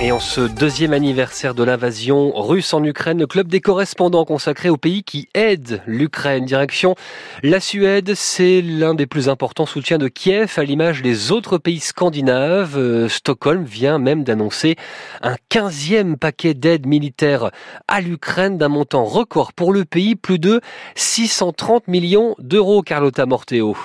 [0.00, 4.68] et en ce deuxième anniversaire de l'invasion russe en Ukraine, le club des correspondants consacré
[4.68, 6.44] au pays qui aide l'Ukraine.
[6.44, 6.94] Direction
[7.42, 11.80] la Suède, c'est l'un des plus importants soutiens de Kiev à l'image des autres pays
[11.80, 12.76] scandinaves.
[12.76, 14.76] Euh, Stockholm vient même d'annoncer
[15.22, 17.50] un quinzième paquet d'aide militaire
[17.88, 20.60] à l'Ukraine d'un montant record pour le pays, plus de
[20.96, 23.76] 630 millions d'euros, Carlotta Morteo.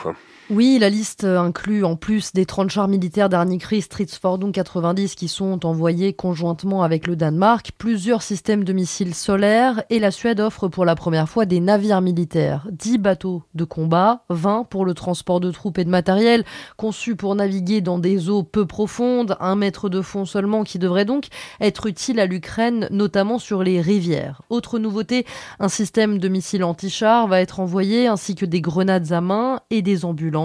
[0.51, 5.27] Oui, la liste inclut en plus des 30 chars militaires dernier cri Stridsfordon 90 qui
[5.27, 10.67] sont envoyés conjointement avec le Danemark, plusieurs systèmes de missiles solaires et la Suède offre
[10.67, 15.39] pour la première fois des navires militaires, 10 bateaux de combat, 20 pour le transport
[15.39, 16.43] de troupes et de matériel,
[16.77, 21.05] conçus pour naviguer dans des eaux peu profondes, un mètre de fond seulement qui devrait
[21.05, 21.27] donc
[21.61, 24.41] être utile à l'Ukraine, notamment sur les rivières.
[24.49, 25.27] Autre nouveauté,
[25.59, 29.83] un système de missiles anti-chars va être envoyé ainsi que des grenades à main et
[29.83, 30.38] des ambulances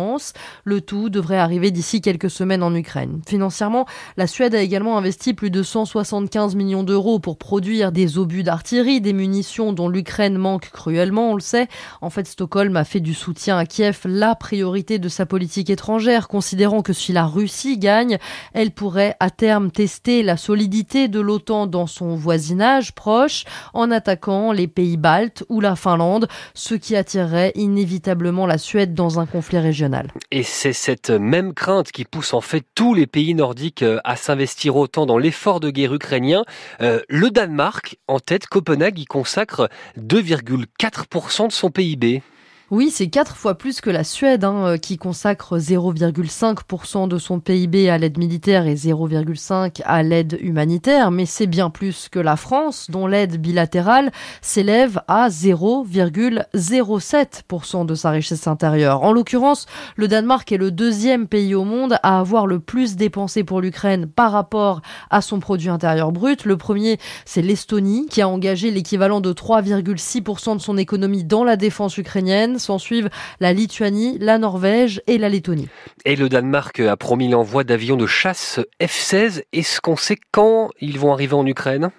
[0.64, 3.20] le tout devrait arriver d'ici quelques semaines en Ukraine.
[3.26, 8.42] Financièrement, la Suède a également investi plus de 175 millions d'euros pour produire des obus
[8.42, 11.68] d'artillerie, des munitions dont l'Ukraine manque cruellement, on le sait.
[12.00, 16.28] En fait, Stockholm a fait du soutien à Kiev la priorité de sa politique étrangère,
[16.28, 18.18] considérant que si la Russie gagne,
[18.52, 24.52] elle pourrait à terme tester la solidité de l'OTAN dans son voisinage proche en attaquant
[24.52, 29.58] les pays baltes ou la Finlande, ce qui attirerait inévitablement la Suède dans un conflit
[29.58, 29.83] régional.
[30.30, 34.16] Et c'est cette même crainte qui pousse en fait tous les pays nordiques euh, à
[34.16, 36.44] s'investir autant dans l'effort de guerre ukrainien.
[36.80, 39.68] Euh, le Danemark, en tête, Copenhague y consacre
[39.98, 42.22] 2,4% de son PIB.
[42.70, 47.38] Oui, c'est quatre fois plus que la Suède, hein, euh, qui consacre 0,5% de son
[47.38, 52.36] PIB à l'aide militaire et 0,5% à l'aide humanitaire, mais c'est bien plus que la
[52.36, 59.02] France, dont l'aide bilatérale s'élève à 0,07% de sa richesse intérieure.
[59.02, 63.44] En l'occurrence, le Danemark est le deuxième pays au monde à avoir le plus dépensé
[63.44, 64.80] pour l'Ukraine par rapport
[65.10, 66.46] à son produit intérieur brut.
[66.46, 66.96] Le premier,
[67.26, 72.53] c'est l'Estonie, qui a engagé l'équivalent de 3,6% de son économie dans la défense ukrainienne
[72.58, 73.08] s'en suivent
[73.40, 75.68] la Lituanie, la Norvège et la Lettonie.
[76.04, 79.42] Et le Danemark a promis l'envoi d'avions de chasse F-16.
[79.52, 81.90] Est-ce qu'on sait quand ils vont arriver en Ukraine?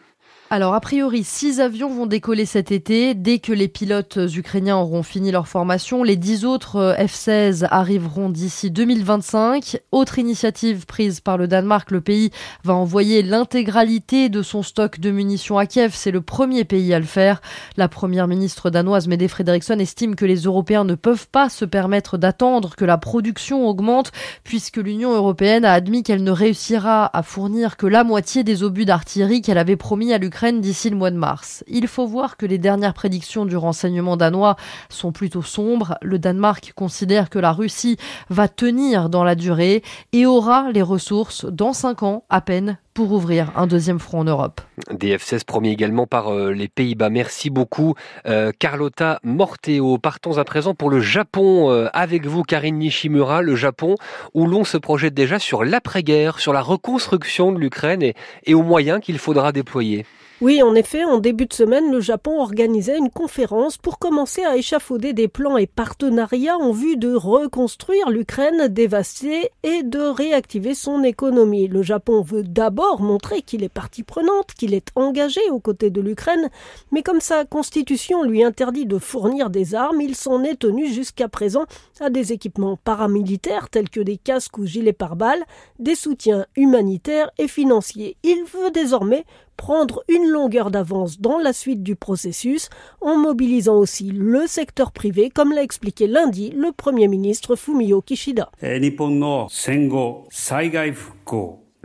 [0.52, 3.16] Alors, a priori, six avions vont décoller cet été.
[3.16, 8.30] Dès que les pilotes ukrainiens auront fini leur formation, les dix autres euh, F-16 arriveront
[8.30, 9.80] d'ici 2025.
[9.92, 12.30] Autre initiative prise par le Danemark, le pays
[12.64, 15.94] va envoyer l'intégralité de son stock de munitions à Kiev.
[15.96, 17.42] C'est le premier pays à le faire.
[17.76, 22.20] La première ministre danoise, Mette Frederiksen, estime que les Européens ne peuvent pas se permettre
[22.20, 24.12] d'attendre que la production augmente,
[24.44, 28.86] puisque l'Union européenne a admis qu'elle ne réussira à fournir que la moitié des obus
[28.86, 31.64] d'artillerie qu'elle avait promis à l'Ukraine d'ici le mois de mars.
[31.68, 34.58] Il faut voir que les dernières prédictions du renseignement danois
[34.90, 35.98] sont plutôt sombres.
[36.02, 37.98] Le Danemark considère que la Russie
[38.30, 39.82] va tenir dans la durée
[40.12, 44.24] et aura les ressources dans cinq ans à peine pour ouvrir un deuxième front en
[44.24, 44.62] Europe.
[44.90, 47.10] Des F-16 promis également par euh, les Pays-Bas.
[47.10, 47.94] Merci beaucoup
[48.26, 49.98] euh, Carlotta Morteo.
[49.98, 53.96] Partons à présent pour le Japon euh, avec vous Karine Nishimura, le Japon
[54.34, 58.14] où l'on se projette déjà sur l'après-guerre, sur la reconstruction de l'Ukraine
[58.46, 60.06] et aux moyens qu'il faudra déployer.
[60.42, 64.58] Oui, en effet, en début de semaine, le Japon organisait une conférence pour commencer à
[64.58, 71.06] échafauder des plans et partenariats en vue de reconstruire l'Ukraine dévastée et de réactiver son
[71.06, 71.70] économie.
[71.70, 76.02] Le Japon veut d'abord montrer qu'il est partie prenante, qu'il est engagé aux côtés de
[76.02, 76.50] l'Ukraine,
[76.92, 81.30] mais comme sa constitution lui interdit de fournir des armes, il s'en est tenu jusqu'à
[81.30, 81.64] présent
[82.02, 85.46] à des équipements paramilitaires tels que des casques ou gilets pare-balles,
[85.80, 88.18] des soutiens humanitaires et financiers.
[88.24, 89.24] Il veut désormais
[89.58, 92.70] prendre une longueur d'avance dans la suite du processus
[93.02, 98.52] en mobilisant aussi le secteur privé, comme l'a expliqué lundi le Premier ministre Fumio Kishida.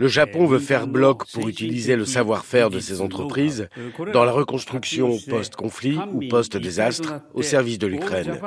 [0.01, 3.69] Le Japon veut faire bloc pour utiliser le savoir-faire de ses entreprises
[4.13, 8.39] dans la reconstruction post-conflit ou post-désastre au service de l'Ukraine.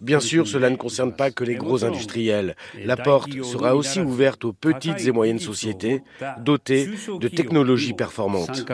[0.00, 2.56] Bien sûr, cela ne concerne pas que les gros industriels.
[2.82, 6.00] La porte sera aussi ouverte aux petites et moyennes sociétés
[6.38, 6.88] dotées
[7.20, 8.64] de technologies performantes.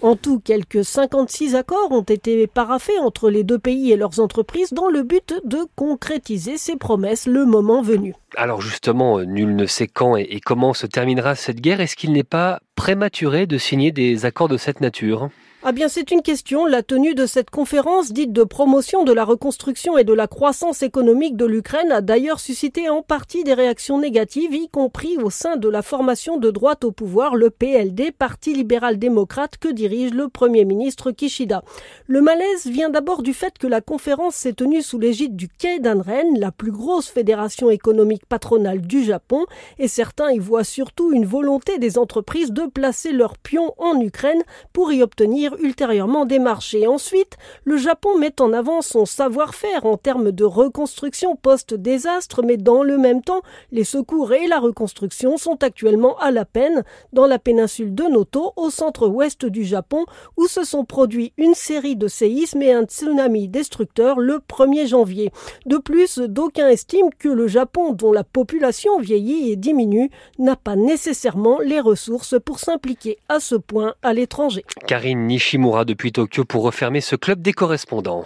[0.00, 4.72] En tout, quelques 56 accords ont été paraffés entre les deux pays et leurs entreprises
[4.72, 8.14] dans le but de concrétiser ces promesses le moment venu.
[8.36, 11.80] Alors justement, nul ne sait quand et, comment se terminera cette guerre.
[11.80, 15.28] Est-ce qu'il n'est pas prématuré de signer des accords de cette nature?
[15.64, 16.66] Ah bien, c'est une question.
[16.66, 20.82] La tenue de cette conférence dite de promotion de la reconstruction et de la croissance
[20.82, 25.54] économique de l'Ukraine a d'ailleurs suscité en partie des réactions négatives, y compris au sein
[25.56, 30.64] de la formation de droite au pouvoir, le PLD, Parti libéral-démocrate que dirige le Premier
[30.64, 31.62] ministre Kishida.
[32.08, 36.40] Le malaise vient d'abord du fait que la conférence s'est tenue sous l'égide du Keidanren,
[36.40, 39.46] la plus grosse fédération économique patronale du Japon,
[39.78, 44.42] et certains y voient surtout une volonté des entreprises de placer leurs pions en Ukraine
[44.72, 46.42] pour y obtenir ultérieurement des.
[46.88, 52.82] Ensuite, le Japon met en avant son savoir-faire en termes de reconstruction post-désastre, mais dans
[52.82, 56.82] le même temps, les secours et la reconstruction sont actuellement à la peine
[57.12, 60.04] dans la péninsule de Noto, au centre-ouest du Japon,
[60.36, 65.30] où se sont produits une série de séismes et un tsunami destructeur le 1er janvier.
[65.66, 70.76] De plus, d'aucuns estiment que le Japon, dont la population vieillit et diminue, n'a pas
[70.76, 74.64] nécessairement les ressources pour s'impliquer à ce point à l'étranger.
[74.86, 78.24] Karine Nishimura depuis Tokyo pour refermer ce club des correspondants.